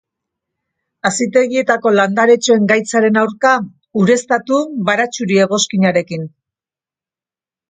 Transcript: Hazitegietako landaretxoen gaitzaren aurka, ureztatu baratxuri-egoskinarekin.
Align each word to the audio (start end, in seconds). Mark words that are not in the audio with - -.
Hazitegietako 1.09 1.91
landaretxoen 1.97 2.65
gaitzaren 2.71 3.19
aurka, 3.25 3.51
ureztatu 4.05 4.63
baratxuri-egoskinarekin. 4.89 6.27